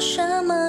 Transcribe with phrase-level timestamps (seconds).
[0.00, 0.59] 什么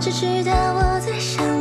[0.00, 1.59] 只知道我在想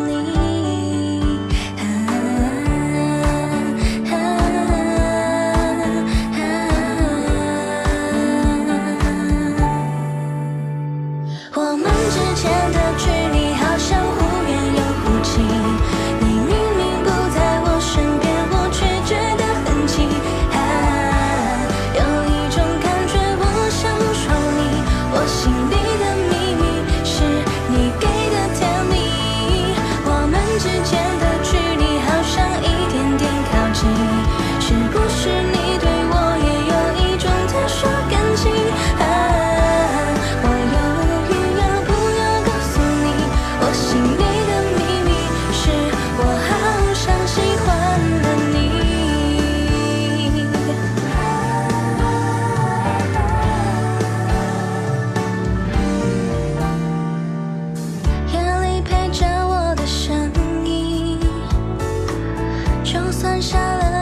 [62.91, 63.98] 就算下了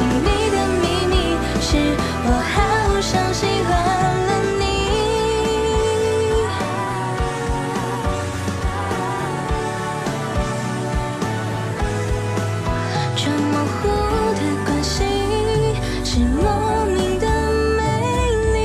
[0.00, 1.14] 听你的秘密
[1.60, 1.68] 是
[2.24, 2.56] 我好
[3.02, 3.70] 像喜欢
[4.26, 4.62] 了你。
[13.14, 13.78] 这模糊
[14.38, 14.94] 的关系
[16.02, 16.40] 是莫
[16.86, 17.26] 名的
[17.76, 17.78] 美
[18.54, 18.56] 丽。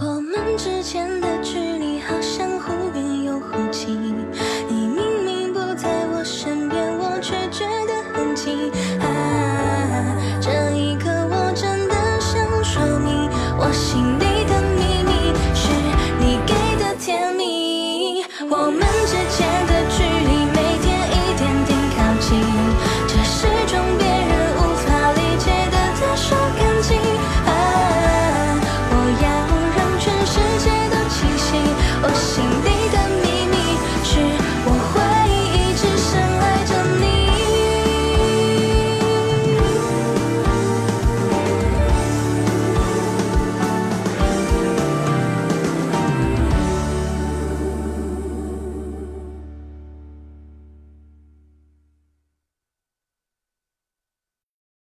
[0.20, 1.26] 们之间的